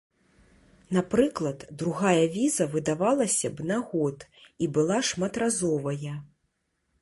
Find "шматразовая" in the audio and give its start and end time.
5.11-6.17